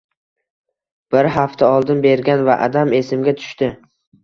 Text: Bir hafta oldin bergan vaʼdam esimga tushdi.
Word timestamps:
Bir 1.15 1.29
hafta 1.35 1.69
oldin 1.75 2.01
bergan 2.07 2.43
vaʼdam 2.51 2.99
esimga 3.03 3.37
tushdi. 3.45 3.73